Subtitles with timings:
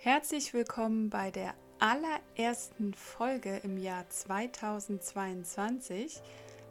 [0.00, 6.22] Herzlich willkommen bei der allerersten Folge im Jahr 2022.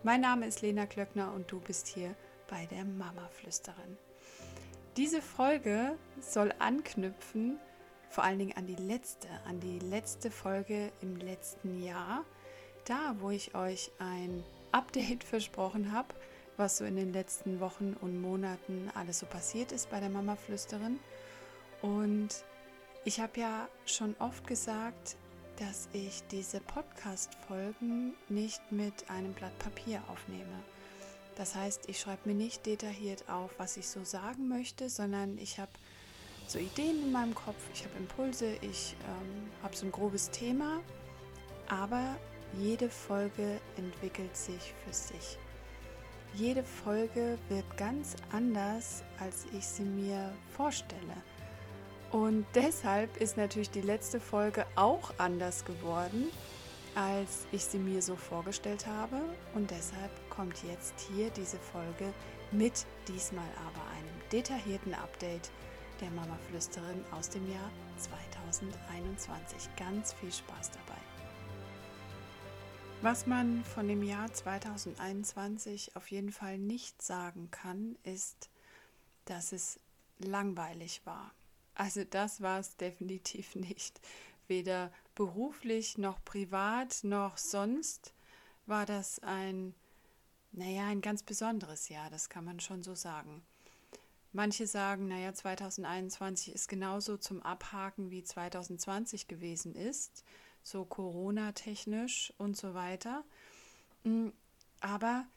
[0.02, 2.16] Mein Name ist Lena Klöckner und du bist hier
[2.50, 3.98] bei der Mama Flüsterin.
[4.96, 7.60] Diese Folge soll anknüpfen,
[8.10, 12.24] vor allen Dingen an die letzte, an die letzte Folge im letzten Jahr,
[12.86, 14.42] da wo ich euch ein
[14.72, 16.16] Update versprochen habe,
[16.56, 20.38] was so in den letzten Wochen und Monaten alles so passiert ist bei der Mama
[20.38, 21.02] Flüsterin.
[21.82, 22.46] Und
[23.08, 25.16] ich habe ja schon oft gesagt,
[25.60, 30.60] dass ich diese Podcast-Folgen nicht mit einem Blatt Papier aufnehme.
[31.38, 35.58] Das heißt, ich schreibe mir nicht detailliert auf, was ich so sagen möchte, sondern ich
[35.58, 35.72] habe
[36.50, 40.82] so Ideen in meinem Kopf, ich habe Impulse, ich ähm, habe so ein grobes Thema,
[41.70, 42.18] aber
[42.60, 45.38] jede Folge entwickelt sich für sich.
[46.34, 51.24] Jede Folge wird ganz anders, als ich sie mir vorstelle.
[52.12, 56.28] Und deshalb ist natürlich die letzte Folge auch anders geworden,
[56.96, 59.18] als ich sie mir so vorgestellt habe.
[59.54, 62.14] Und deshalb kommt jetzt hier diese Folge
[62.52, 65.52] mit diesmal aber einem detaillierten Update
[66.00, 69.70] der Mama Flüsterin aus dem Jahr 2021.
[69.76, 71.00] Ganz viel Spaß dabei.
[73.02, 78.50] Was man von dem Jahr 2021 auf jeden Fall nicht sagen kann, ist,
[79.26, 79.80] dass es
[80.20, 81.32] langweilig war.
[81.78, 84.02] Also das war es definitiv nicht.
[84.48, 88.14] Weder beruflich noch privat noch sonst
[88.66, 89.76] war das ein,
[90.52, 93.44] naja, ein ganz besonderes Jahr, das kann man schon so sagen.
[94.34, 100.24] Manche sagen, naja, 2021 ist genauso zum Abhaken wie 2020 gewesen ist,
[100.64, 103.24] so Corona-technisch und so weiter.
[104.04, 104.30] Mm,
[104.80, 105.28] aber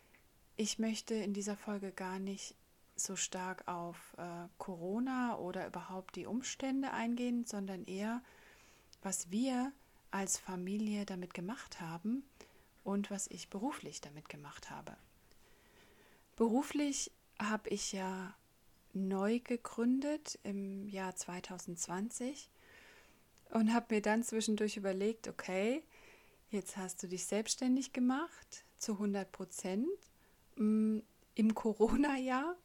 [0.56, 2.54] ich möchte in dieser Folge gar nicht
[3.04, 8.22] so stark auf äh, Corona oder überhaupt die Umstände eingehen, sondern eher,
[9.02, 9.72] was wir
[10.10, 12.24] als Familie damit gemacht haben
[12.84, 14.96] und was ich beruflich damit gemacht habe.
[16.36, 18.34] Beruflich habe ich ja
[18.92, 22.50] neu gegründet im Jahr 2020
[23.50, 25.82] und habe mir dann zwischendurch überlegt, okay,
[26.50, 29.86] jetzt hast du dich selbstständig gemacht zu 100 Prozent
[30.56, 30.98] mm,
[31.34, 32.56] im Corona-Jahr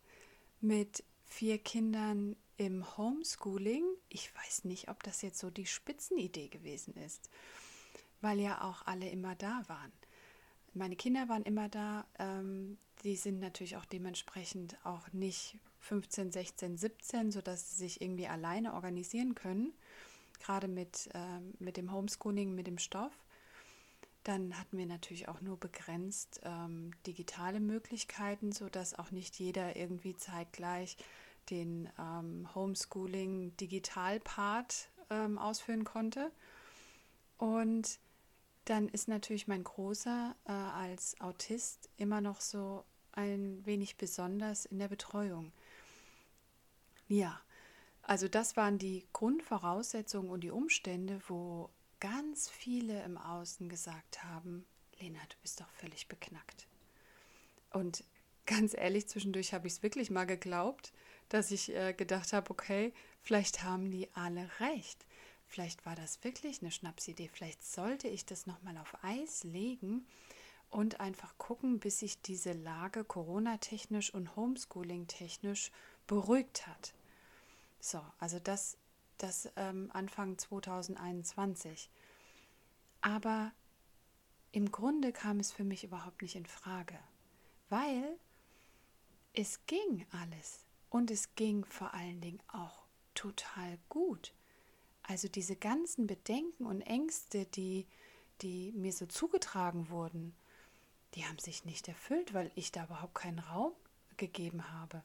[0.66, 3.84] mit vier Kindern im Homeschooling.
[4.10, 7.30] Ich weiß nicht, ob das jetzt so die Spitzenidee gewesen ist,
[8.22, 9.92] weil ja auch alle immer da waren.
[10.74, 12.06] Meine Kinder waren immer da.
[12.20, 18.28] Ähm, die sind natürlich auch dementsprechend auch nicht 15, 16, 17, sodass sie sich irgendwie
[18.28, 19.74] alleine organisieren können.
[20.40, 23.14] Gerade mit, äh, mit dem Homeschooling, mit dem Stoff.
[24.26, 30.16] Dann hatten wir natürlich auch nur begrenzt ähm, digitale Möglichkeiten, sodass auch nicht jeder irgendwie
[30.16, 30.98] zeitgleich
[31.52, 36.32] den ähm, Homeschooling-Digital-Part ähm, ausführen konnte.
[37.38, 38.00] Und
[38.66, 44.80] dann ist natürlich mein Großer äh, als Autist immer noch so ein wenig besonders in
[44.80, 45.52] der Betreuung.
[47.08, 47.40] Ja,
[48.02, 51.70] also das waren die Grundvoraussetzungen und die Umstände, wo
[52.00, 54.66] ganz viele im Außen gesagt haben,
[55.00, 56.68] Lena, du bist doch völlig beknackt.
[57.72, 58.04] Und
[58.46, 60.94] ganz ehrlich, zwischendurch habe ich es wirklich mal geglaubt,
[61.30, 65.06] dass ich äh, gedacht habe, okay, vielleicht haben die alle recht.
[65.48, 67.30] Vielleicht war das wirklich eine Schnapsidee.
[67.32, 70.06] Vielleicht sollte ich das nochmal auf Eis legen
[70.70, 75.72] und einfach gucken, bis sich diese Lage Corona-technisch und Homeschooling-technisch
[76.08, 76.94] beruhigt hat.
[77.80, 78.78] So, also das
[79.18, 81.90] das ähm, Anfang 2021.
[83.02, 83.52] Aber
[84.52, 86.98] im Grunde kam es für mich überhaupt nicht in Frage,
[87.70, 88.18] weil
[89.34, 94.34] es ging alles und es ging vor allen Dingen auch total gut.
[95.04, 97.86] Also diese ganzen Bedenken und Ängste, die,
[98.42, 100.34] die mir so zugetragen wurden,
[101.14, 103.74] die haben sich nicht erfüllt, weil ich da überhaupt keinen Raum
[104.18, 105.04] gegeben habe.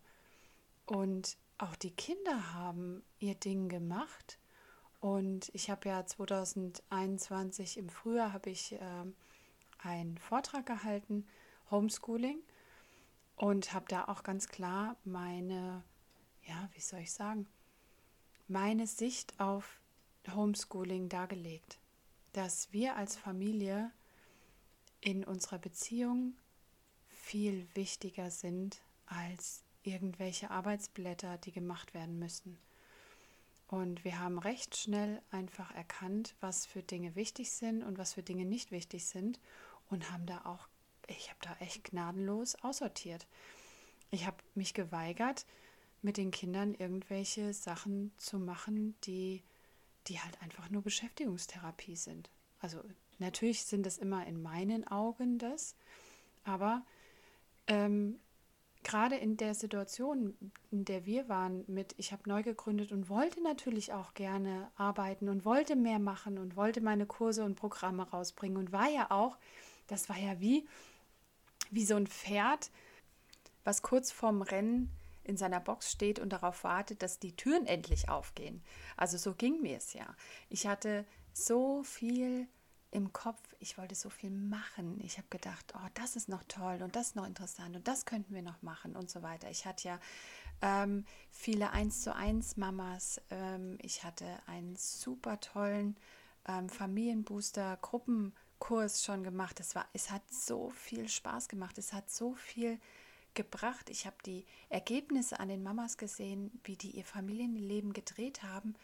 [0.87, 4.39] Und auch die Kinder haben ihr Ding gemacht.
[5.01, 9.05] Und ich habe ja 2021 im Frühjahr habe ich äh,
[9.79, 11.27] einen Vortrag gehalten,
[11.71, 12.43] Homeschooling,
[13.37, 15.83] und habe da auch ganz klar meine,
[16.45, 17.47] ja, wie soll ich sagen,
[18.49, 19.81] meine Sicht auf
[20.35, 21.79] Homeschooling dargelegt,
[22.33, 23.91] dass wir als Familie
[25.01, 26.35] in unserer Beziehung
[27.09, 32.59] viel wichtiger sind als irgendwelche Arbeitsblätter, die gemacht werden müssen.
[33.67, 38.23] Und wir haben recht schnell einfach erkannt, was für Dinge wichtig sind und was für
[38.23, 39.39] Dinge nicht wichtig sind
[39.89, 40.69] und haben da auch,
[41.07, 43.27] ich habe da echt gnadenlos aussortiert.
[44.11, 45.47] Ich habe mich geweigert,
[46.03, 49.43] mit den Kindern irgendwelche Sachen zu machen, die
[50.07, 52.31] die halt einfach nur Beschäftigungstherapie sind.
[52.59, 52.83] Also
[53.19, 55.75] natürlich sind es immer in meinen Augen das,
[56.45, 56.85] aber
[57.67, 58.19] ähm,
[58.83, 60.35] gerade in der Situation,
[60.71, 65.29] in der wir waren, mit ich habe neu gegründet und wollte natürlich auch gerne arbeiten
[65.29, 69.37] und wollte mehr machen und wollte meine Kurse und Programme rausbringen und war ja auch,
[69.87, 70.67] das war ja wie,
[71.71, 72.71] wie so ein Pferd,
[73.65, 74.91] was kurz vorm Rennen
[75.25, 78.63] in seiner Box steht und darauf wartet, dass die Türen endlich aufgehen.
[78.97, 80.17] Also so ging mir es ja.
[80.49, 82.49] Ich hatte so viel
[82.93, 85.01] im Kopf, ich wollte so viel machen.
[85.05, 88.05] Ich habe gedacht, oh, das ist noch toll und das ist noch interessant und das
[88.05, 89.49] könnten wir noch machen und so weiter.
[89.51, 90.01] Ich hatte ja
[90.63, 93.21] ähm, viele 1 zu 1 Mamas.
[93.31, 95.97] Ähm, ich hatte einen super tollen
[96.49, 99.61] ähm, Familienbooster-Gruppenkurs schon gemacht.
[99.61, 101.79] Es, war, es hat so viel Spaß gemacht.
[101.79, 102.81] Es hat so viel
[103.35, 103.91] gebracht.
[103.91, 108.75] Ich habe die Ergebnisse an den Mamas gesehen, wie die ihr Familienleben gedreht haben.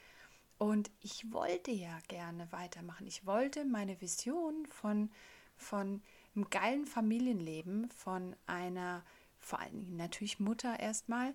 [0.59, 3.07] Und ich wollte ja gerne weitermachen.
[3.07, 5.11] Ich wollte meine Vision von,
[5.57, 6.03] von
[6.35, 9.05] einem geilen Familienleben, von einer,
[9.39, 11.35] vor allen Dingen natürlich Mutter erstmal,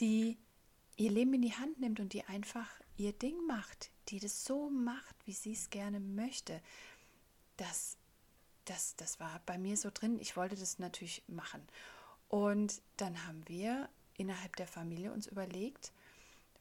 [0.00, 0.38] die
[0.96, 4.70] ihr Leben in die Hand nimmt und die einfach ihr Ding macht, die das so
[4.70, 6.62] macht, wie sie es gerne möchte.
[7.58, 7.98] Das,
[8.64, 10.18] das, das war bei mir so drin.
[10.18, 11.62] Ich wollte das natürlich machen.
[12.28, 15.92] Und dann haben wir innerhalb der Familie uns überlegt,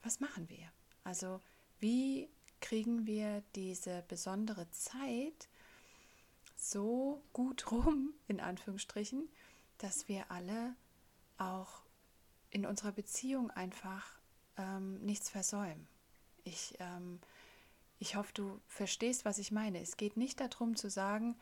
[0.03, 0.71] was machen wir?
[1.03, 1.39] Also
[1.79, 2.29] wie
[2.61, 5.49] kriegen wir diese besondere Zeit
[6.55, 9.29] so gut rum, in Anführungsstrichen,
[9.77, 10.75] dass wir alle
[11.37, 11.83] auch
[12.49, 14.17] in unserer Beziehung einfach
[14.57, 15.87] ähm, nichts versäumen.
[16.43, 17.19] Ich, ähm,
[17.99, 19.81] ich hoffe, du verstehst, was ich meine.
[19.81, 21.35] Es geht nicht darum zu sagen,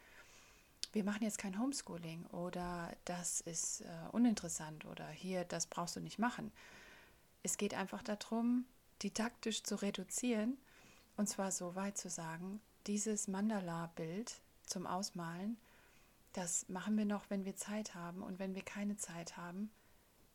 [0.91, 6.00] wir machen jetzt kein Homeschooling oder das ist äh, uninteressant oder hier, das brauchst du
[6.00, 6.51] nicht machen.
[7.44, 8.65] Es geht einfach darum,
[9.01, 10.57] didaktisch zu reduzieren
[11.17, 15.57] und zwar so weit zu sagen, dieses Mandala-Bild zum Ausmalen,
[16.33, 19.71] das machen wir noch, wenn wir Zeit haben und wenn wir keine Zeit haben,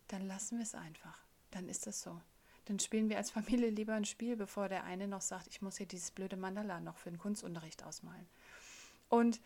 [0.08, 1.19] dann lassen wir es einfach.
[1.50, 2.20] Dann ist das so.
[2.66, 5.78] Dann spielen wir als Familie lieber ein Spiel, bevor der eine noch sagt, ich muss
[5.78, 8.28] hier dieses blöde Mandala noch für den Kunstunterricht ausmalen.
[9.08, 9.40] Und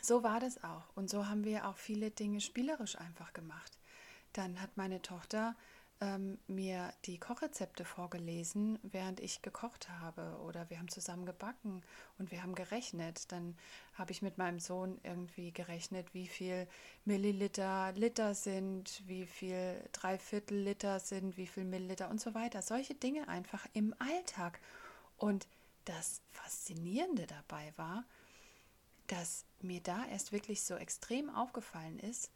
[0.00, 0.84] so war das auch.
[0.94, 3.78] Und so haben wir auch viele Dinge spielerisch einfach gemacht.
[4.32, 5.56] Dann hat meine Tochter
[6.00, 10.38] ähm, mir die Kochrezepte vorgelesen, während ich gekocht habe.
[10.44, 11.82] Oder wir haben zusammen gebacken
[12.18, 13.30] und wir haben gerechnet.
[13.32, 13.56] Dann
[13.94, 16.68] habe ich mit meinem Sohn irgendwie gerechnet, wie viel
[17.04, 22.62] Milliliter Liter sind, wie viel Dreiviertel Liter sind, wie viel Milliliter und so weiter.
[22.62, 24.60] Solche Dinge einfach im Alltag.
[25.16, 25.48] Und
[25.84, 28.04] das Faszinierende dabei war,
[29.08, 32.30] dass mir da erst wirklich so extrem aufgefallen ist,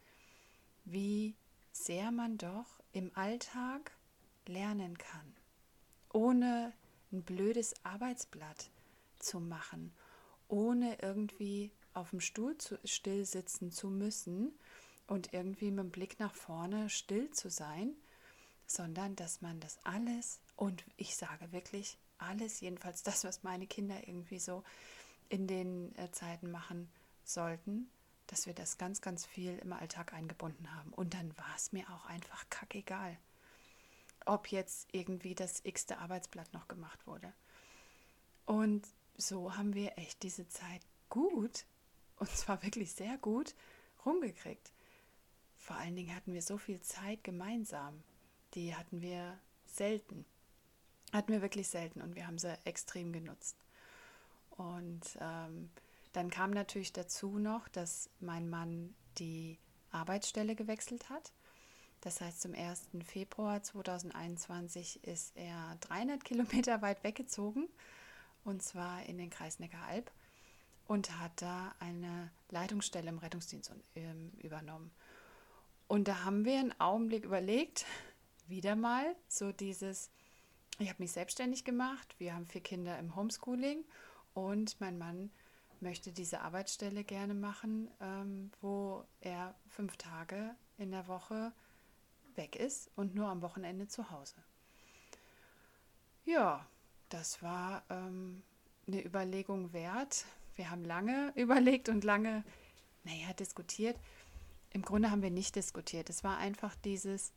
[0.85, 1.35] wie
[1.71, 3.91] sehr man doch im Alltag
[4.45, 5.35] lernen kann,
[6.11, 6.73] ohne
[7.11, 8.69] ein blödes Arbeitsblatt
[9.19, 9.93] zu machen,
[10.47, 14.53] ohne irgendwie auf dem Stuhl zu, still sitzen zu müssen
[15.07, 17.95] und irgendwie mit dem Blick nach vorne still zu sein,
[18.65, 24.07] sondern dass man das alles und ich sage wirklich alles, jedenfalls das, was meine Kinder
[24.07, 24.63] irgendwie so
[25.29, 26.89] in den äh, Zeiten machen
[27.23, 27.89] sollten,
[28.27, 30.93] dass wir das ganz, ganz viel im Alltag eingebunden haben.
[30.93, 33.17] Und dann war es mir auch einfach kackegal,
[34.25, 37.33] ob jetzt irgendwie das x-te Arbeitsblatt noch gemacht wurde.
[38.45, 38.87] Und
[39.17, 41.65] so haben wir echt diese Zeit gut,
[42.17, 43.55] und zwar wirklich sehr gut,
[44.05, 44.71] rumgekriegt.
[45.57, 48.03] Vor allen Dingen hatten wir so viel Zeit gemeinsam.
[48.53, 50.25] Die hatten wir selten.
[51.13, 53.55] Hatten wir wirklich selten und wir haben sie extrem genutzt.
[54.51, 55.69] Und ähm,
[56.13, 59.59] dann kam natürlich dazu noch, dass mein Mann die
[59.91, 61.33] Arbeitsstelle gewechselt hat.
[62.01, 62.89] Das heißt, zum 1.
[63.05, 67.67] Februar 2021 ist er 300 Kilometer weit weggezogen,
[68.43, 70.11] und zwar in den Kreis Neckaralb,
[70.85, 74.91] und hat da eine Leitungsstelle im Rettungsdienst ähm, übernommen.
[75.87, 77.85] Und da haben wir einen Augenblick überlegt,
[78.47, 80.11] wieder mal so dieses,
[80.79, 83.85] ich habe mich selbstständig gemacht, wir haben vier Kinder im Homeschooling
[84.33, 85.31] und mein Mann
[85.83, 91.53] möchte diese Arbeitsstelle gerne machen, ähm, wo er fünf Tage in der Woche
[92.35, 94.35] weg ist und nur am Wochenende zu Hause.
[96.25, 96.65] Ja,
[97.09, 98.41] das war ähm,
[98.87, 100.25] eine Überlegung wert.
[100.55, 102.43] Wir haben lange überlegt und lange,
[103.03, 103.97] naja, diskutiert.
[104.71, 106.09] Im Grunde haben wir nicht diskutiert.
[106.09, 107.33] Es war einfach dieses,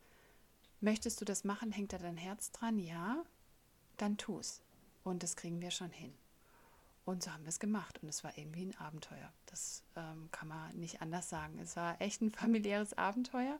[0.81, 2.79] möchtest du das machen, hängt da dein Herz dran?
[2.79, 3.23] Ja,
[3.99, 4.63] dann tu's.
[5.05, 6.15] Und das kriegen wir schon hin.
[7.07, 8.01] Und so haben wir es gemacht.
[8.03, 9.33] Und es war irgendwie ein Abenteuer.
[9.47, 11.59] Das ähm, kann man nicht anders sagen.
[11.61, 13.59] Es war echt ein familiäres Abenteuer.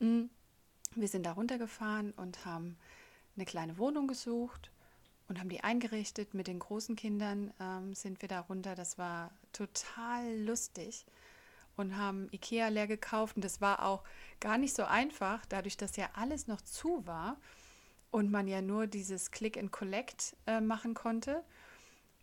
[0.00, 0.24] Mm,
[0.96, 2.76] wir sind da runtergefahren und haben
[3.36, 4.70] eine kleine Wohnung gesucht
[5.28, 6.32] und haben die eingerichtet.
[6.32, 8.74] Mit den großen Kindern ähm, sind wir da runter.
[8.74, 11.04] Das war total lustig
[11.76, 13.36] und haben Ikea leer gekauft.
[13.36, 14.04] Und das war auch
[14.40, 17.36] gar nicht so einfach, dadurch, dass ja alles noch zu war
[18.10, 21.44] und man ja nur dieses Click and Collect äh, machen konnte.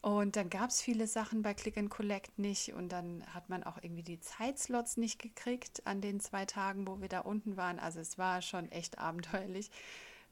[0.01, 3.63] Und dann gab es viele Sachen bei Click and Collect nicht und dann hat man
[3.63, 7.77] auch irgendwie die Zeitslots nicht gekriegt an den zwei Tagen, wo wir da unten waren.
[7.77, 9.70] Also es war schon echt abenteuerlich,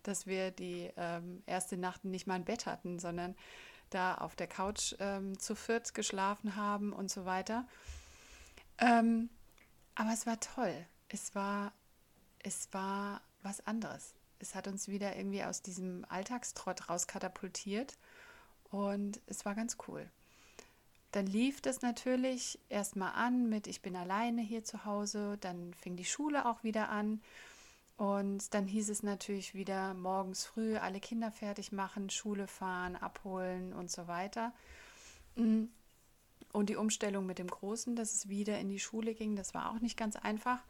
[0.02, 3.36] dass wir die ähm, erste Nacht nicht mal ein Bett hatten, sondern
[3.92, 7.68] da auf der Couch ähm, zu viert geschlafen haben und so weiter.
[8.80, 9.30] Ähm,
[9.94, 10.74] aber es war toll.
[11.10, 11.74] Es war,
[12.40, 14.16] es war was anderes.
[14.40, 17.98] Es hat uns wieder irgendwie aus diesem Alltagstrott rauskatapultiert
[18.70, 20.10] und es war ganz cool.
[21.12, 25.38] Dann lief das natürlich erstmal an mit Ich bin alleine hier zu Hause.
[25.42, 27.22] Dann fing die Schule auch wieder an.
[27.98, 33.74] Und dann hieß es natürlich wieder morgens früh alle Kinder fertig machen, Schule fahren, abholen
[33.74, 34.54] und so weiter.
[35.36, 35.66] Mm.
[36.52, 39.70] Und die Umstellung mit dem Großen, dass es wieder in die Schule ging, das war
[39.70, 40.64] auch nicht ganz einfach.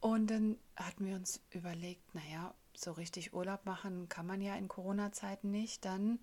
[0.00, 4.68] Und dann hatten wir uns überlegt, naja, so richtig Urlaub machen kann man ja in
[4.68, 5.84] Corona-Zeiten nicht.
[5.84, 6.18] Dann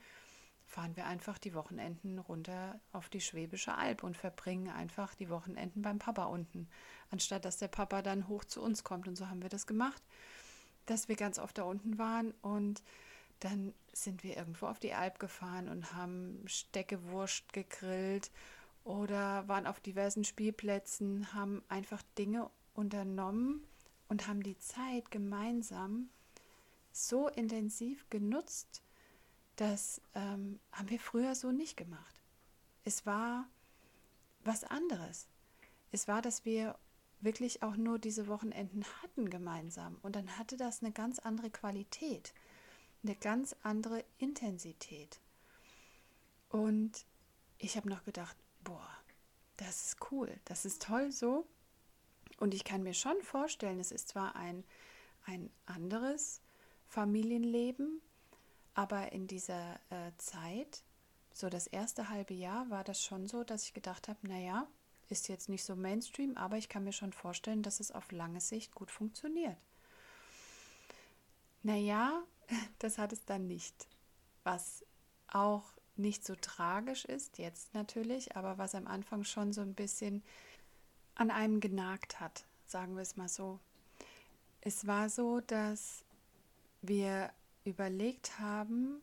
[0.67, 5.81] fahren wir einfach die Wochenenden runter auf die Schwäbische Alb und verbringen einfach die Wochenenden
[5.81, 6.67] beim Papa unten,
[7.09, 9.07] anstatt dass der Papa dann hoch zu uns kommt.
[9.07, 10.03] Und so haben wir das gemacht,
[10.85, 12.83] dass wir ganz oft da unten waren und
[13.39, 18.31] dann sind wir irgendwo auf die Alp gefahren und haben Steckewurst gegrillt
[18.83, 23.63] oder waren auf diversen Spielplätzen, haben einfach Dinge unternommen
[24.09, 26.09] und haben die Zeit gemeinsam
[26.91, 28.81] so intensiv genutzt,
[29.57, 32.21] das ähm, haben wir früher so nicht gemacht.
[32.83, 33.47] Es war
[34.43, 35.27] was anderes.
[35.91, 36.77] Es war, dass wir
[37.19, 39.97] wirklich auch nur diese Wochenenden hatten gemeinsam.
[40.03, 42.33] Und dann hatte das eine ganz andere Qualität,
[43.03, 45.19] eine ganz andere Intensität.
[46.49, 47.05] Und
[47.57, 48.87] ich habe noch gedacht, boah,
[49.57, 51.47] das ist cool, das ist toll so.
[52.39, 54.63] Und ich kann mir schon vorstellen, es ist zwar ein,
[55.25, 56.41] ein anderes
[56.87, 58.01] Familienleben,
[58.77, 60.83] aber in dieser äh, Zeit,
[61.33, 64.67] so das erste halbe Jahr, war das schon so, dass ich gedacht habe, naja,
[65.09, 68.39] ist jetzt nicht so Mainstream, aber ich kann mir schon vorstellen, dass es auf lange
[68.39, 69.57] Sicht gut funktioniert.
[71.63, 72.21] Naja,
[72.77, 73.87] das hat es dann nicht.
[74.43, 74.85] Was
[75.27, 75.65] auch
[75.95, 80.21] nicht so tragisch ist, jetzt natürlich, aber was am Anfang schon so ein bisschen
[81.15, 83.59] an einem genagt hat, sagen wir es mal so.
[84.61, 86.05] Es war so, dass
[86.83, 87.31] wir
[87.67, 89.01] überlegt haben,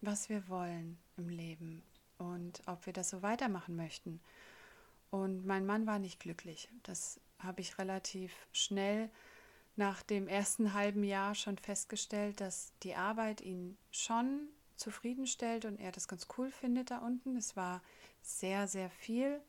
[0.00, 1.82] was wir wollen im Leben
[2.18, 4.20] und ob wir das so weitermachen möchten.
[5.10, 6.68] Und mein Mann war nicht glücklich.
[6.82, 9.10] Das habe ich relativ schnell
[9.76, 15.92] nach dem ersten halben Jahr schon festgestellt, dass die Arbeit ihn schon zufriedenstellt und er
[15.92, 17.36] das ganz cool findet da unten.
[17.36, 17.82] Es war
[18.22, 19.40] sehr, sehr viel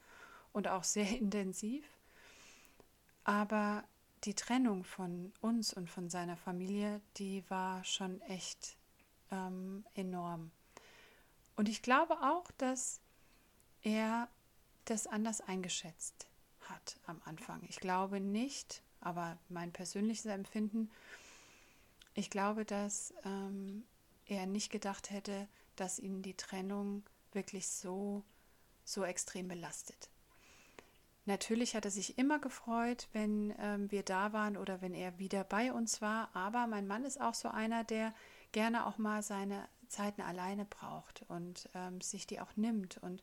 [0.52, 1.86] und auch sehr intensiv.
[3.24, 3.84] Aber
[4.24, 8.78] die Trennung von uns und von seiner Familie, die war schon echt
[9.32, 10.52] ähm, enorm.
[11.56, 13.00] Und ich glaube auch, dass
[13.82, 14.30] er
[14.86, 16.28] das anders eingeschätzt
[16.62, 17.64] hat am Anfang.
[17.68, 20.90] Ich glaube nicht, aber mein persönliches Empfinden,
[22.14, 23.84] ich glaube, dass ähm,
[24.26, 28.24] er nicht gedacht hätte, dass ihn die Trennung wirklich so,
[28.84, 30.10] so extrem belastet.
[31.28, 35.44] Natürlich hat er sich immer gefreut, wenn ähm, wir da waren oder wenn er wieder
[35.44, 36.34] bei uns war.
[36.34, 38.14] Aber mein Mann ist auch so einer, der
[38.54, 43.22] gerne auch mal seine Zeiten alleine braucht und ähm, sich die auch nimmt und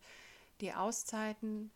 [0.61, 1.71] die Auszeiten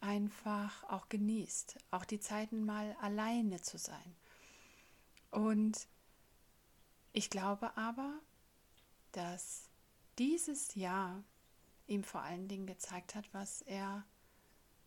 [0.00, 1.78] einfach auch genießt.
[1.92, 4.16] Auch die Zeiten mal alleine zu sein.
[5.30, 5.86] Und
[7.12, 8.12] ich glaube aber,
[9.12, 9.68] dass
[10.18, 11.22] dieses Jahr
[11.86, 14.04] ihm vor allen Dingen gezeigt hat, was er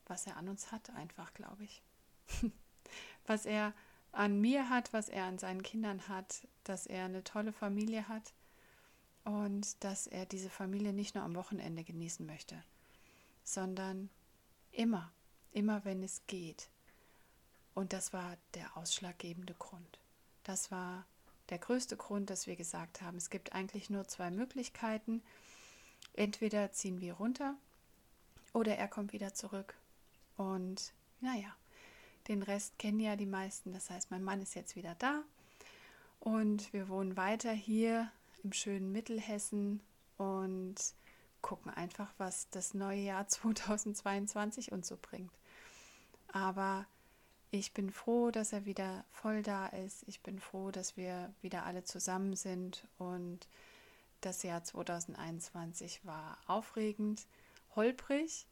[0.10, 1.82] was er an uns hat, einfach, glaube ich.
[3.26, 3.74] was er
[4.12, 8.34] an mir hat, was er an seinen Kindern hat, dass er eine tolle Familie hat
[9.24, 12.64] und dass er diese Familie nicht nur am Wochenende genießen möchte,
[13.44, 14.10] sondern
[14.72, 15.12] immer,
[15.52, 16.70] immer wenn es geht.
[17.76, 20.00] Und das war der ausschlaggebende Grund.
[20.44, 21.06] Das war
[21.50, 25.22] der größte Grund, dass wir gesagt haben, es gibt eigentlich nur zwei Möglichkeiten.
[26.14, 27.56] Entweder ziehen wir runter
[28.54, 29.76] oder er kommt wieder zurück
[30.38, 31.56] und naja,
[32.28, 33.74] den Rest kennen ja die meisten.
[33.74, 35.24] Das heißt, mein Mann ist jetzt wieder da
[36.20, 38.12] und wir wohnen weiter hier
[38.44, 39.82] im schönen Mittelhessen
[40.18, 40.76] und
[41.42, 45.32] gucken einfach, was das neue Jahr 2022 uns so bringt.
[46.32, 46.86] Aber
[47.50, 50.04] ich bin froh, dass er wieder voll da ist.
[50.08, 53.48] Ich bin froh, dass wir wieder alle zusammen sind und
[54.22, 57.26] das Jahr 2021 war aufregend,
[57.76, 58.48] holprig,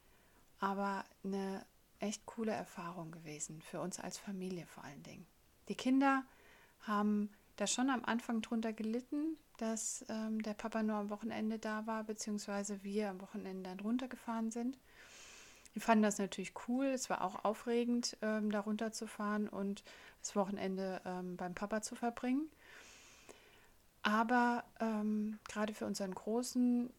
[0.60, 1.66] aber eine
[2.06, 5.26] echt coole Erfahrung gewesen, für uns als Familie vor allen Dingen.
[5.68, 6.24] Die Kinder
[6.82, 11.88] haben da schon am Anfang drunter gelitten, dass ähm, der Papa nur am Wochenende da
[11.88, 14.78] war, beziehungsweise wir am Wochenende dann runtergefahren sind.
[15.74, 16.86] Wir fanden das natürlich cool.
[16.86, 19.84] Es war auch aufregend, ähm, da runterzufahren und
[20.22, 22.50] das Wochenende ähm, beim Papa zu verbringen.
[24.02, 26.90] Aber ähm, gerade für unseren Großen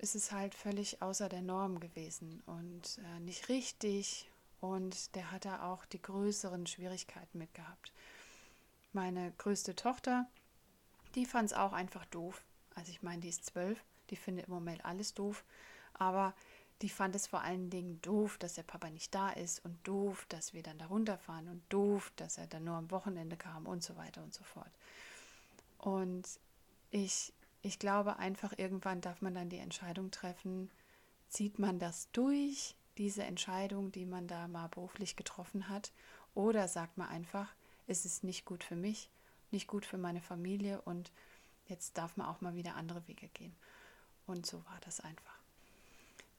[0.00, 4.30] ist es halt völlig außer der Norm gewesen und äh, nicht richtig.
[4.60, 7.92] Und der hat da auch die größeren Schwierigkeiten mit gehabt.
[8.92, 10.26] Meine größte Tochter,
[11.14, 12.42] die fand es auch einfach doof.
[12.74, 15.44] Also ich meine, die ist zwölf, die findet im Moment alles doof.
[15.94, 16.34] Aber
[16.82, 20.26] die fand es vor allen Dingen doof, dass der Papa nicht da ist und doof,
[20.28, 23.82] dass wir dann da runterfahren und doof, dass er dann nur am Wochenende kam und
[23.82, 24.70] so weiter und so fort.
[25.78, 26.28] Und
[26.90, 30.70] ich, ich glaube einfach, irgendwann darf man dann die Entscheidung treffen,
[31.28, 35.92] zieht man das durch, diese Entscheidung, die man da mal beruflich getroffen hat,
[36.34, 37.54] oder sagt man einfach,
[37.86, 39.10] es ist nicht gut für mich,
[39.50, 41.10] nicht gut für meine Familie und
[41.66, 43.54] jetzt darf man auch mal wieder andere Wege gehen.
[44.26, 45.38] Und so war das einfach.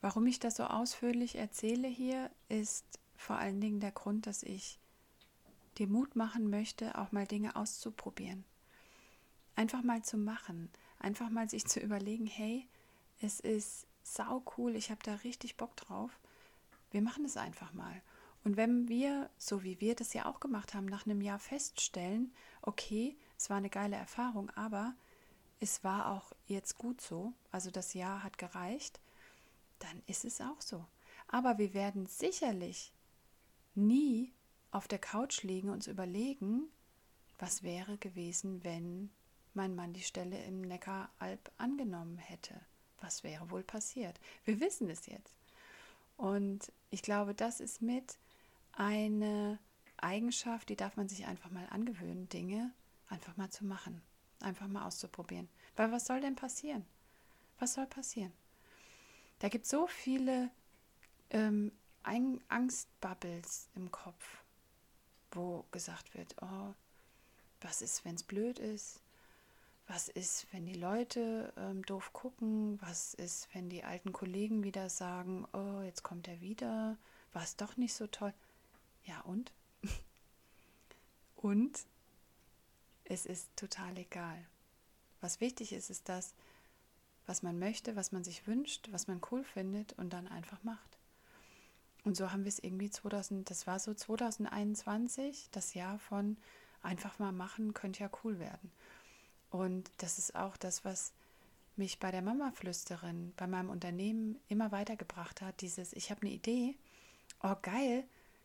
[0.01, 2.85] Warum ich das so ausführlich erzähle hier, ist
[3.17, 4.77] vor allen Dingen der Grund, dass ich
[5.77, 8.45] dir Mut machen möchte, auch mal Dinge auszuprobieren
[9.59, 12.65] einfach mal zu machen, einfach mal sich zu überlegen, hey,
[13.21, 16.17] es ist sau cool, ich habe da richtig Bock drauf.
[16.91, 18.01] Wir machen es einfach mal.
[18.43, 22.33] Und wenn wir, so wie wir das ja auch gemacht haben, nach einem Jahr feststellen,
[22.61, 24.95] okay, es war eine geile Erfahrung, aber
[25.59, 28.99] es war auch jetzt gut so, also das Jahr hat gereicht,
[29.79, 30.85] dann ist es auch so.
[31.27, 32.93] Aber wir werden sicherlich
[33.75, 34.33] nie
[34.71, 36.69] auf der Couch liegen und uns überlegen,
[37.37, 39.09] was wäre gewesen, wenn
[39.53, 42.59] mein Mann die Stelle im Neckaralb angenommen hätte.
[43.01, 44.19] Was wäre wohl passiert?
[44.45, 45.33] Wir wissen es jetzt.
[46.17, 48.17] Und ich glaube, das ist mit
[48.71, 49.59] eine
[49.97, 52.71] Eigenschaft, die darf man sich einfach mal angewöhnen, Dinge
[53.09, 54.01] einfach mal zu machen,
[54.39, 55.49] einfach mal auszuprobieren.
[55.75, 56.85] Weil was soll denn passieren?
[57.59, 58.31] Was soll passieren?
[59.39, 60.49] Da gibt es so viele
[61.29, 61.71] ähm,
[62.03, 64.43] Angstbubbles im Kopf,
[65.31, 66.73] wo gesagt wird, oh,
[67.61, 69.01] was ist, wenn es blöd ist?
[69.89, 74.87] Was ist, wenn die Leute ähm, doof gucken, was ist, wenn die alten Kollegen wieder
[74.87, 76.95] sagen, oh, jetzt kommt er wieder,
[77.33, 78.33] war es doch nicht so toll.
[79.03, 79.51] Ja, und?
[81.35, 81.85] und
[83.05, 84.45] es ist total egal.
[85.21, 86.35] Was wichtig ist, ist das,
[87.25, 90.99] was man möchte, was man sich wünscht, was man cool findet und dann einfach macht.
[92.03, 96.37] Und so haben wir es irgendwie 2000, das war so 2021, das Jahr von
[96.83, 98.71] einfach mal machen, könnte ja cool werden.
[99.49, 101.13] Und das ist auch das, was
[101.75, 105.61] mich bei der Mama-Flüsterin, bei meinem Unternehmen immer weitergebracht hat.
[105.61, 106.75] Dieses, ich habe eine Idee,
[107.41, 108.03] oh geil,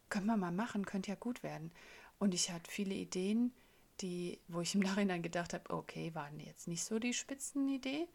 [0.09, 1.73] können wir mal machen, könnte ja gut werden.
[2.19, 3.53] Und ich hatte viele Ideen,
[4.01, 8.09] die, wo ich im Nachhinein gedacht habe, okay, waren jetzt nicht so die Spitzenidee.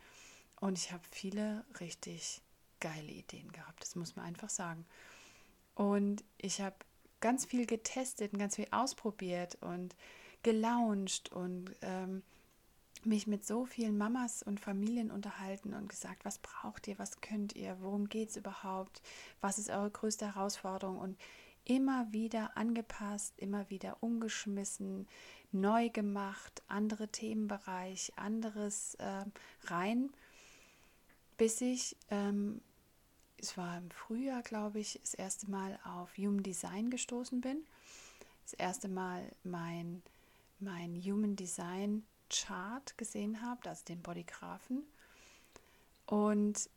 [0.60, 2.42] Und ich habe viele richtig
[2.80, 4.86] geile Ideen gehabt, das muss man einfach sagen.
[5.76, 6.76] Und ich habe
[7.20, 9.96] ganz viel getestet und ganz viel ausprobiert und
[10.44, 12.24] gelauncht und ähm,
[13.06, 17.56] mich mit so vielen Mamas und Familien unterhalten und gesagt, was braucht ihr, was könnt
[17.56, 19.02] ihr, worum geht es überhaupt,
[19.42, 21.18] was ist eure größte Herausforderung und
[21.66, 25.08] immer wieder angepasst, immer wieder umgeschmissen,
[25.52, 29.26] neu gemacht, andere Themenbereich, anderes äh,
[29.66, 30.10] rein,
[31.38, 32.62] bis ich, ähm,
[33.38, 37.64] es war im Frühjahr, glaube ich, das erste Mal auf Human Design gestoßen bin.
[38.44, 40.02] Das erste Mal mein,
[40.60, 44.84] mein Human Design Chart gesehen habt, also den Bodygraphen.
[46.06, 46.70] Und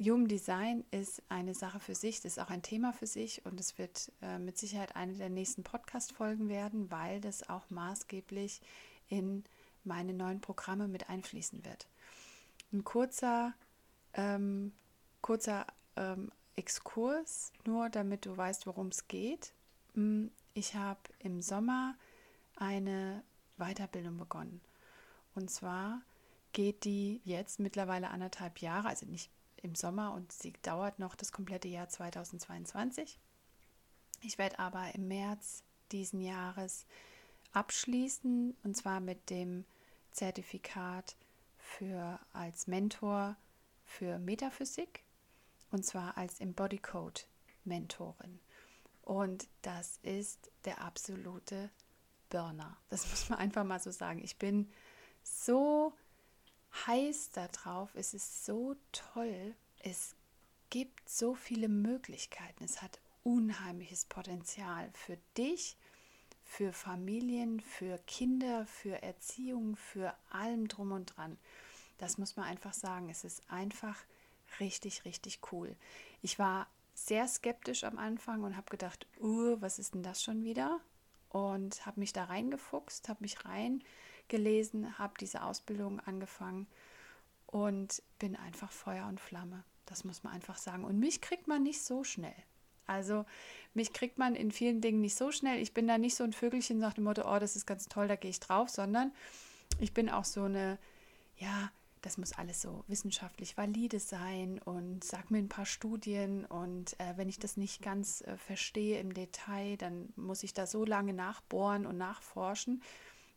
[0.00, 3.60] Human Design ist eine Sache für sich, das ist auch ein Thema für sich und
[3.60, 8.62] es wird äh, mit Sicherheit eine der nächsten Podcast-Folgen werden, weil das auch maßgeblich
[9.08, 9.44] in
[9.84, 11.86] meine neuen Programme mit einfließen wird.
[12.72, 13.52] Ein kurzer,
[14.14, 14.72] ähm,
[15.20, 19.52] kurzer ähm, Exkurs, nur damit du weißt, worum es geht.
[19.94, 21.94] Hm, ich habe im Sommer
[22.56, 23.22] eine
[23.58, 24.62] Weiterbildung begonnen
[25.34, 26.02] und zwar
[26.52, 29.30] geht die jetzt mittlerweile anderthalb Jahre, also nicht
[29.62, 33.18] im Sommer und sie dauert noch das komplette Jahr 2022.
[34.22, 35.62] Ich werde aber im März
[35.92, 36.86] diesen Jahres
[37.52, 39.64] abschließen und zwar mit dem
[40.12, 41.16] Zertifikat
[41.58, 43.36] für als Mentor
[43.84, 45.02] für Metaphysik
[45.70, 47.26] und zwar als Embodicode
[47.64, 48.40] Mentorin.
[49.02, 51.70] Und das ist der absolute
[52.28, 52.76] Burner.
[52.88, 54.20] Das muss man einfach mal so sagen.
[54.22, 54.70] Ich bin
[55.22, 55.92] so
[56.86, 57.90] heiß darauf.
[57.94, 59.54] Es ist so toll.
[59.82, 60.14] Es
[60.70, 62.64] gibt so viele Möglichkeiten.
[62.64, 65.76] Es hat unheimliches Potenzial für dich,
[66.42, 71.38] für Familien, für Kinder, für Erziehung, für allem drum und dran.
[71.98, 73.10] Das muss man einfach sagen.
[73.10, 73.96] Es ist einfach
[74.58, 75.76] richtig, richtig cool.
[76.22, 80.44] Ich war sehr skeptisch am Anfang und habe gedacht, uh, was ist denn das schon
[80.44, 80.80] wieder?
[81.28, 83.44] Und habe mich da reingefuchst, habe mich
[84.30, 86.66] reingelesen, habe diese Ausbildung angefangen
[87.46, 89.64] und bin einfach Feuer und Flamme.
[89.86, 90.84] Das muss man einfach sagen.
[90.84, 92.34] Und mich kriegt man nicht so schnell.
[92.86, 93.24] Also
[93.74, 95.60] mich kriegt man in vielen Dingen nicht so schnell.
[95.60, 98.08] Ich bin da nicht so ein Vögelchen nach dem Motto, oh, das ist ganz toll,
[98.08, 99.12] da gehe ich drauf, sondern
[99.78, 100.78] ich bin auch so eine,
[101.36, 101.70] ja,
[102.02, 107.16] das muss alles so wissenschaftlich valide sein und sag mir ein paar Studien und äh,
[107.16, 111.12] wenn ich das nicht ganz äh, verstehe im Detail, dann muss ich da so lange
[111.12, 112.82] nachbohren und nachforschen,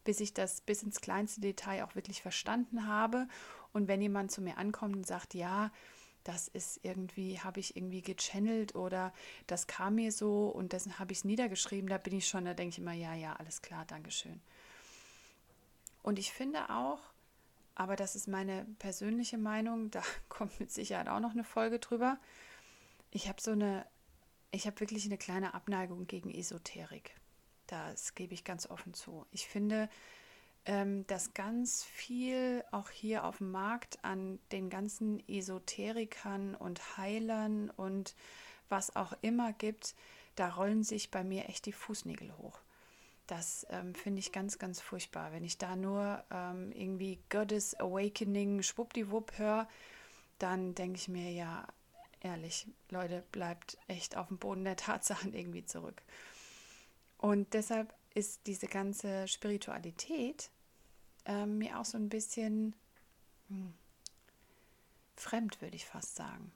[0.04, 3.28] bis ich das bis ins kleinste Detail auch wirklich verstanden habe.
[3.72, 5.72] Und wenn jemand zu mir ankommt und sagt, ja,
[6.24, 9.14] das ist irgendwie, habe ich irgendwie gechannelt oder
[9.48, 12.54] das kam mir so und das habe ich es niedergeschrieben, da bin ich schon, da
[12.54, 14.42] denke ich immer, ja, ja, alles klar, Dankeschön.
[16.02, 17.00] Und ich finde auch,
[17.76, 22.18] aber das ist meine persönliche Meinung, da kommt mit Sicherheit auch noch eine Folge drüber.
[23.12, 23.86] Ich habe so eine,
[24.52, 27.16] ich habe wirklich eine kleine Abneigung gegen Esoterik.
[27.74, 29.26] Das gebe ich ganz offen zu.
[29.32, 29.90] Ich finde,
[30.66, 37.72] ähm, dass ganz viel auch hier auf dem Markt an den ganzen Esoterikern und Heilern
[37.72, 38.16] und
[38.70, 39.96] was auch immer gibt,
[40.36, 42.60] da rollen sich bei mir echt die Fußnägel hoch.
[43.26, 45.32] Das ähm, finde ich ganz, ganz furchtbar.
[45.32, 49.68] Wenn ich da nur ähm, irgendwie Goddess Awakening schwuppdiwupp höre,
[50.38, 51.66] dann denke ich mir, ja,
[52.22, 56.04] ehrlich, Leute, bleibt echt auf dem Boden der Tatsachen irgendwie zurück.
[57.24, 60.52] Und deshalb ist diese ganze Spiritualität
[61.24, 62.76] ähm, mir auch so ein bisschen
[63.48, 63.74] hm,
[65.16, 66.52] fremd, würde ich fast sagen.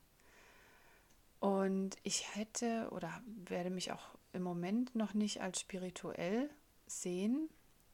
[1.39, 6.49] Und ich hätte oder werde mich auch im Moment noch nicht als spirituell
[6.85, 7.47] sehen,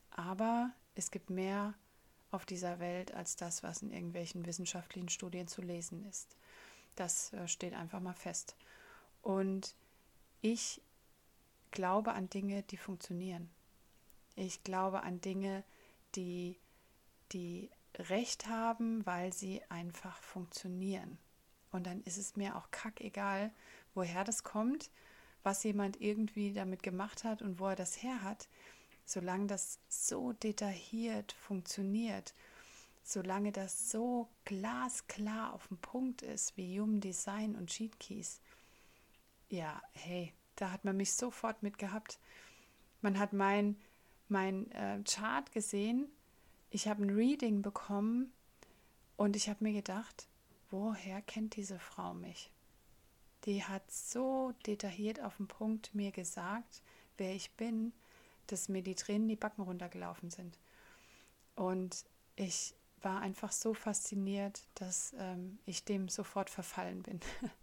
[0.09, 1.75] aber es gibt mehr
[2.31, 6.38] auf dieser Welt als das, was in irgendwelchen wissenschaftlichen Studien zu lesen ist.
[6.95, 8.55] Das äh, steht einfach mal fest.
[9.21, 9.75] Und
[10.41, 10.81] ich
[11.73, 13.49] glaube an Dinge, die funktionieren.
[14.36, 15.65] Ich glaube an Dinge,
[16.15, 16.57] die,
[17.33, 21.17] die Recht haben, weil sie einfach funktionieren.
[21.71, 23.51] Und dann ist es mir auch kackegal,
[23.93, 24.89] woher das kommt,
[25.43, 28.47] was jemand irgendwie damit gemacht hat und wo er das her hat.
[29.05, 32.33] Solange das so detailliert funktioniert,
[33.03, 38.39] solange das so glasklar auf dem Punkt ist wie Human Design und Cheat Keys,
[39.49, 42.19] ja, hey, da hat man mich sofort mit gehabt.
[43.01, 43.77] Man hat mein,
[44.29, 46.07] mein äh, Chart gesehen,
[46.69, 48.33] ich habe ein Reading bekommen
[49.15, 50.27] und ich habe mir gedacht,
[50.71, 52.49] woher kennt diese Frau mich?
[53.45, 56.81] Die hat so detailliert auf den Punkt mir gesagt,
[57.17, 57.93] wer ich bin,
[58.47, 60.57] dass mir die Tränen die Backen runtergelaufen sind.
[61.55, 67.19] Und ich war einfach so fasziniert, dass ähm, ich dem sofort verfallen bin.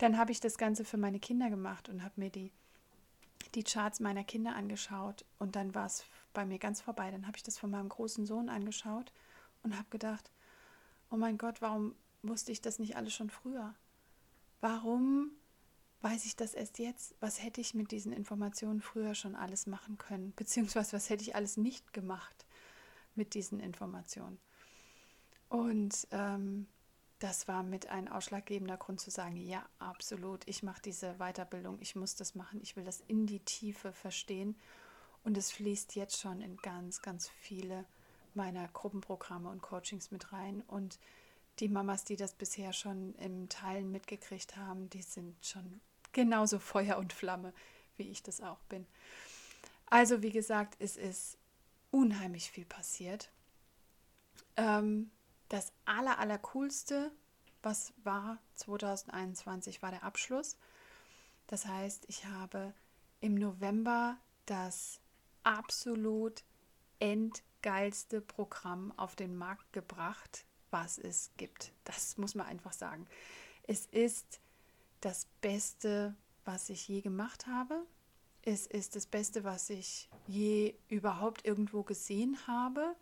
[0.00, 2.52] Dann habe ich das Ganze für meine Kinder gemacht und habe mir die,
[3.54, 7.10] die Charts meiner Kinder angeschaut und dann war es bei mir ganz vorbei.
[7.10, 9.12] Dann habe ich das von meinem großen Sohn angeschaut
[9.62, 10.30] und habe gedacht,
[11.10, 13.74] oh mein Gott, warum wusste ich das nicht alles schon früher?
[14.62, 15.32] Warum
[16.00, 17.14] weiß ich das erst jetzt?
[17.20, 20.32] Was hätte ich mit diesen Informationen früher schon alles machen können?
[20.34, 22.46] Beziehungsweise was hätte ich alles nicht gemacht
[23.14, 24.38] mit diesen Informationen?
[25.50, 26.68] Und ähm,
[27.20, 31.94] das war mit ein ausschlaggebender Grund zu sagen, ja, absolut, ich mache diese Weiterbildung, ich
[31.94, 34.56] muss das machen, ich will das in die Tiefe verstehen.
[35.22, 37.84] Und es fließt jetzt schon in ganz, ganz viele
[38.32, 40.62] meiner Gruppenprogramme und Coachings mit rein.
[40.66, 40.98] Und
[41.58, 46.96] die Mamas, die das bisher schon im Teilen mitgekriegt haben, die sind schon genauso Feuer
[46.96, 47.52] und Flamme,
[47.98, 48.86] wie ich das auch bin.
[49.86, 51.36] Also wie gesagt, es ist
[51.90, 53.30] unheimlich viel passiert.
[54.56, 55.10] Ähm,
[55.50, 57.12] das aller, aller coolste,
[57.62, 60.56] was war 2021, war der Abschluss.
[61.46, 62.72] Das heißt, ich habe
[63.20, 65.00] im November das
[65.42, 66.44] absolut
[67.00, 71.72] endgeilste Programm auf den Markt gebracht, was es gibt.
[71.84, 73.06] Das muss man einfach sagen.
[73.64, 74.40] Es ist
[75.00, 77.84] das Beste, was ich je gemacht habe.
[78.42, 82.94] Es ist das Beste, was ich je überhaupt irgendwo gesehen habe.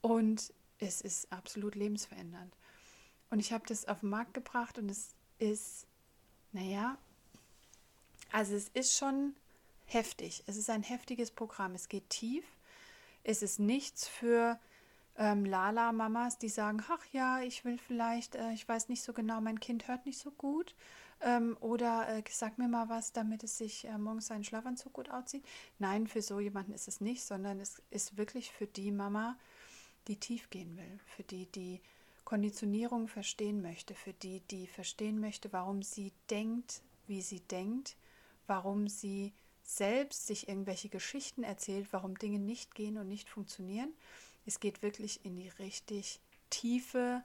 [0.00, 2.54] Und es ist absolut lebensverändernd.
[3.30, 5.86] Und ich habe das auf den Markt gebracht und es ist,
[6.52, 6.96] naja,
[8.32, 9.34] also es ist schon
[9.86, 10.44] heftig.
[10.46, 11.74] Es ist ein heftiges Programm.
[11.74, 12.44] Es geht tief.
[13.24, 14.58] Es ist nichts für
[15.16, 19.40] ähm, Lala-Mamas, die sagen, ach ja, ich will vielleicht, äh, ich weiß nicht so genau,
[19.40, 20.74] mein Kind hört nicht so gut.
[21.20, 25.10] Ähm, oder äh, sag mir mal was, damit es sich äh, morgens seinen Schlafanzug gut
[25.10, 25.44] auszieht.
[25.78, 29.38] Nein, für so jemanden ist es nicht, sondern es ist wirklich für die Mama,
[30.08, 31.80] die tief gehen will, für die, die
[32.24, 37.96] Konditionierung verstehen möchte, für die, die verstehen möchte, warum sie denkt, wie sie denkt,
[38.46, 43.92] warum sie selbst sich irgendwelche Geschichten erzählt, warum Dinge nicht gehen und nicht funktionieren.
[44.44, 47.22] Es geht wirklich in die richtig tiefe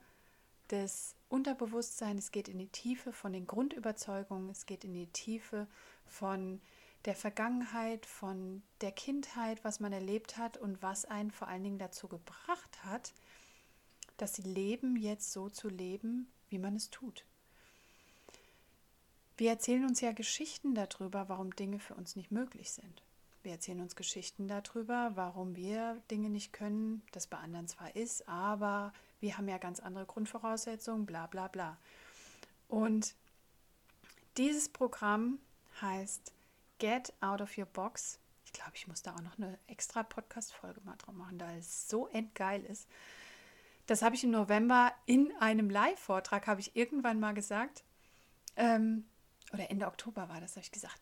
[0.71, 5.67] des Unterbewusstseins, es geht in die Tiefe von den Grundüberzeugungen, es geht in die Tiefe
[6.05, 6.61] von
[7.05, 11.79] der Vergangenheit, von der Kindheit, was man erlebt hat und was einen vor allen Dingen
[11.79, 13.13] dazu gebracht hat,
[14.17, 17.25] dass sie leben, jetzt so zu leben, wie man es tut.
[19.37, 23.01] Wir erzählen uns ja Geschichten darüber, warum Dinge für uns nicht möglich sind.
[23.41, 28.27] Wir erzählen uns Geschichten darüber, warum wir Dinge nicht können, das bei anderen zwar ist,
[28.29, 31.77] aber wir haben ja ganz andere Grundvoraussetzungen, bla bla bla.
[32.67, 33.15] Und
[34.37, 35.39] dieses Programm
[35.81, 36.31] heißt
[36.81, 38.17] Get Out of Your Box.
[38.43, 41.87] Ich glaube, ich muss da auch noch eine extra Podcast-Folge mal drauf machen, da es
[41.87, 42.89] so endgeil ist.
[43.85, 47.83] Das habe ich im November in einem Live-Vortrag, habe ich irgendwann mal gesagt,
[48.55, 49.05] ähm,
[49.53, 50.99] oder Ende Oktober war das, habe ich gesagt,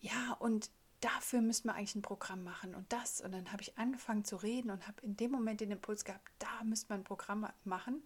[0.00, 0.68] ja, und
[1.00, 3.20] dafür müssen wir eigentlich ein Programm machen und das.
[3.20, 6.28] Und dann habe ich angefangen zu reden und habe in dem Moment den Impuls gehabt,
[6.40, 8.02] da müsste man ein Programm machen.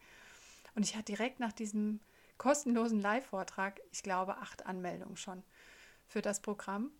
[0.74, 2.00] Und ich hatte direkt nach diesem
[2.36, 5.42] kostenlosen Live-Vortrag, ich glaube, acht Anmeldungen schon
[6.06, 6.90] für das Programm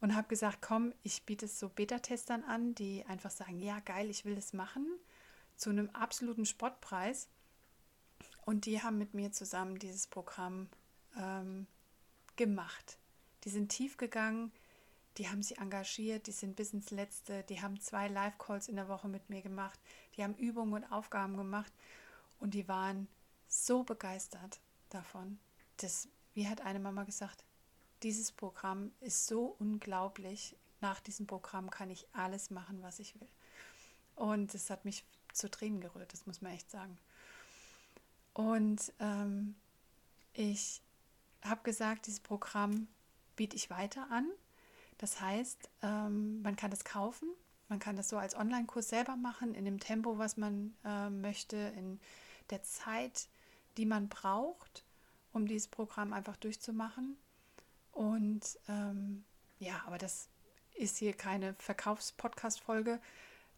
[0.00, 4.10] und habe gesagt, komm, ich biete es so Beta-Testern an, die einfach sagen, ja, geil,
[4.10, 4.86] ich will das machen,
[5.56, 7.28] zu einem absoluten Spottpreis.
[8.46, 10.68] Und die haben mit mir zusammen dieses Programm
[11.18, 11.66] ähm,
[12.36, 12.98] gemacht.
[13.44, 14.52] Die sind tief gegangen,
[15.18, 18.88] die haben sie engagiert, die sind bis ins Letzte, die haben zwei Live-Calls in der
[18.88, 19.78] Woche mit mir gemacht,
[20.16, 21.72] die haben Übungen und Aufgaben gemacht
[22.38, 23.08] und die waren
[23.48, 25.38] so begeistert davon.
[25.78, 27.44] dass, wie hat eine Mama gesagt,
[28.02, 30.56] dieses Programm ist so unglaublich.
[30.80, 33.28] Nach diesem Programm kann ich alles machen, was ich will.
[34.16, 36.98] Und es hat mich zu Tränen gerührt, das muss man echt sagen.
[38.34, 39.54] Und ähm,
[40.32, 40.80] ich
[41.42, 42.88] habe gesagt, dieses Programm
[43.36, 44.28] biete ich weiter an.
[44.98, 47.28] Das heißt, ähm, man kann das kaufen,
[47.68, 51.56] man kann das so als Online-Kurs selber machen, in dem Tempo, was man äh, möchte,
[51.56, 52.00] in
[52.50, 53.28] der Zeit,
[53.76, 54.84] die man braucht,
[55.32, 57.16] um dieses Programm einfach durchzumachen.
[57.92, 59.24] Und ähm,
[59.58, 60.28] ja, aber das
[60.74, 63.00] ist hier keine Verkaufs-Podcast-Folge.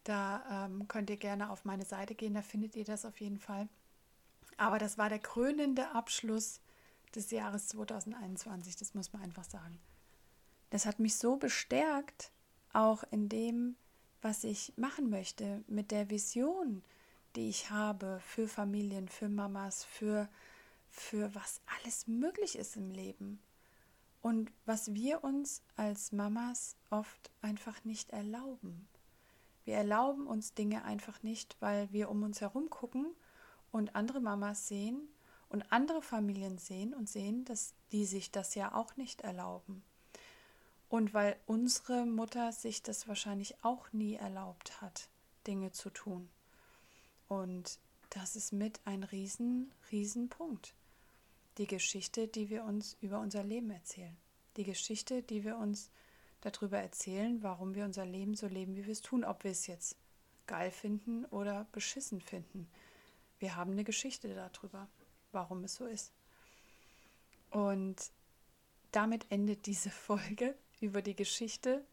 [0.05, 3.39] Da ähm, könnt ihr gerne auf meine Seite gehen, da findet ihr das auf jeden
[3.39, 3.69] Fall.
[4.57, 6.61] Aber das war der krönende Abschluss
[7.15, 9.79] des Jahres 2021, das muss man einfach sagen.
[10.71, 12.33] Das hat mich so bestärkt,
[12.73, 13.77] auch in dem,
[14.23, 16.83] was ich machen möchte, mit der Vision,
[17.37, 20.29] die ich habe für Familien, für Mamas, für,
[20.91, 23.41] für was alles möglich ist im Leben.
[24.23, 28.89] Und was wir uns als Mamas oft einfach nicht erlauben.
[29.65, 33.07] Wir erlauben uns Dinge einfach nicht, weil wir um uns herum gucken
[33.73, 35.09] und andere Mamas sehen
[35.49, 39.83] und andere Familien sehen und sehen, dass die sich das ja auch nicht erlauben.
[40.89, 45.09] Und weil unsere Mutter sich das wahrscheinlich auch nie erlaubt hat,
[45.47, 46.29] Dinge zu tun.
[47.29, 47.79] Und
[48.11, 50.75] das ist mit ein riesen, riesen Punkt.
[51.59, 54.17] Die Geschichte, die wir uns über unser Leben erzählen.
[54.57, 55.91] Die Geschichte, die wir uns
[56.41, 59.67] darüber erzählen, warum wir unser Leben so leben, wie wir es tun, ob wir es
[59.67, 59.97] jetzt
[60.47, 62.69] geil finden oder beschissen finden.
[63.39, 64.89] Wir haben eine Geschichte darüber
[65.33, 66.13] warum es so ist.
[67.51, 67.97] Und
[68.93, 71.85] damit endet diese Folge über die Geschichte,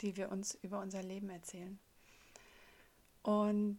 [0.00, 1.78] die wir uns über unser Leben erzählen.
[3.22, 3.78] Und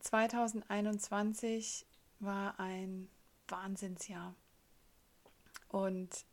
[0.00, 1.86] 2021
[2.18, 3.08] war ein
[3.48, 4.34] Wahnsinnsjahr.
[5.70, 6.26] Und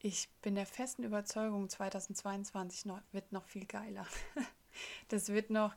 [0.00, 4.06] ich bin der festen Überzeugung, 2022 noch, wird noch viel geiler.
[5.08, 5.76] Das wird noch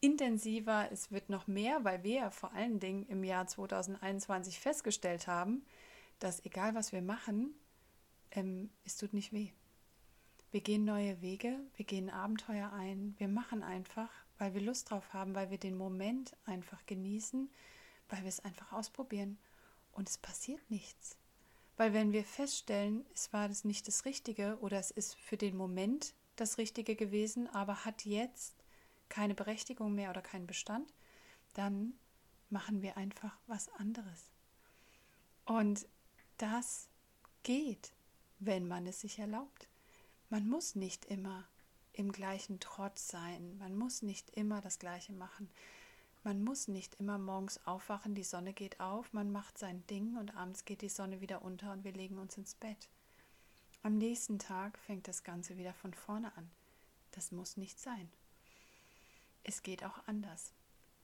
[0.00, 5.26] intensiver, es wird noch mehr, weil wir ja vor allen Dingen im Jahr 2021 festgestellt
[5.26, 5.64] haben,
[6.18, 7.54] dass egal was wir machen,
[8.32, 9.50] ähm, es tut nicht weh.
[10.50, 15.14] Wir gehen neue Wege, wir gehen Abenteuer ein, wir machen einfach, weil wir Lust drauf
[15.14, 17.50] haben, weil wir den Moment einfach genießen,
[18.10, 19.38] weil wir es einfach ausprobieren
[19.92, 21.16] und es passiert nichts.
[21.76, 25.56] Weil wenn wir feststellen, es war das nicht das Richtige oder es ist für den
[25.56, 28.54] Moment das Richtige gewesen, aber hat jetzt
[29.08, 30.92] keine Berechtigung mehr oder keinen Bestand,
[31.54, 31.94] dann
[32.50, 34.30] machen wir einfach was anderes.
[35.44, 35.86] Und
[36.38, 36.88] das
[37.42, 37.92] geht,
[38.38, 39.68] wenn man es sich erlaubt.
[40.30, 41.44] Man muss nicht immer
[41.92, 45.48] im gleichen Trotz sein, man muss nicht immer das Gleiche machen.
[46.24, 50.34] Man muss nicht immer morgens aufwachen, die Sonne geht auf, man macht sein Ding und
[50.34, 52.88] abends geht die Sonne wieder unter und wir legen uns ins Bett.
[53.82, 56.50] Am nächsten Tag fängt das Ganze wieder von vorne an.
[57.10, 58.10] Das muss nicht sein.
[59.42, 60.52] Es geht auch anders.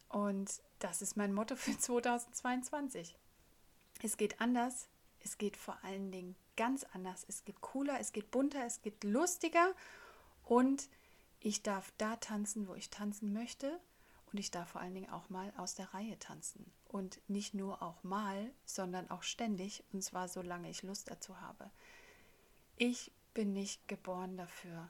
[0.08, 3.14] Und das ist mein Motto für 2022.
[4.02, 4.88] Es geht anders,
[5.22, 7.26] es geht vor allen Dingen ganz anders.
[7.28, 9.74] Es geht cooler, es geht bunter, es geht lustiger
[10.44, 10.88] und
[11.40, 13.78] ich darf da tanzen, wo ich tanzen möchte
[14.32, 16.70] und ich darf vor allen Dingen auch mal aus der Reihe tanzen.
[16.88, 21.70] Und nicht nur auch mal, sondern auch ständig und zwar solange ich Lust dazu habe.
[22.76, 24.88] Ich bin nicht geboren dafür,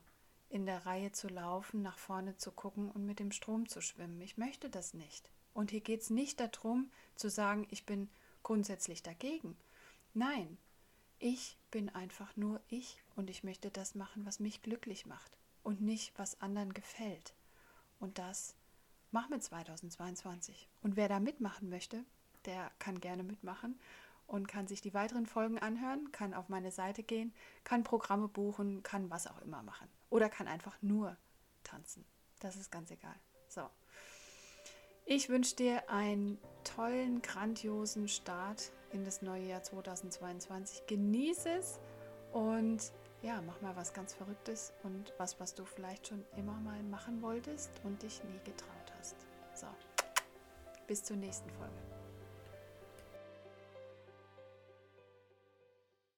[0.48, 4.20] in der Reihe zu laufen, nach vorne zu gucken und mit dem Strom zu schwimmen.
[4.20, 5.30] Ich möchte das nicht.
[5.54, 8.08] Und hier geht es nicht darum zu sagen, ich bin
[8.42, 9.56] grundsätzlich dagegen.
[10.14, 10.58] Nein,
[11.18, 15.80] ich bin einfach nur ich und ich möchte das machen, was mich glücklich macht und
[15.80, 17.34] nicht, was anderen gefällt.
[17.98, 18.54] Und das
[19.10, 20.68] machen wir 2022.
[20.82, 22.04] Und wer da mitmachen möchte,
[22.44, 23.78] der kann gerne mitmachen
[24.26, 28.82] und kann sich die weiteren Folgen anhören, kann auf meine Seite gehen, kann Programme buchen,
[28.82, 29.88] kann was auch immer machen.
[30.08, 31.16] Oder kann einfach nur
[31.64, 32.04] tanzen.
[32.38, 33.16] Das ist ganz egal.
[33.48, 33.68] So.
[35.04, 40.86] Ich wünsche dir einen tollen, grandiosen Start in das neue Jahr 2022.
[40.86, 41.80] Genieße es
[42.32, 42.92] und
[43.22, 47.20] ja, mach mal was ganz Verrücktes und was, was du vielleicht schon immer mal machen
[47.22, 49.16] wolltest und dich nie getraut hast.
[49.54, 49.66] So,
[50.86, 51.99] bis zur nächsten Folge.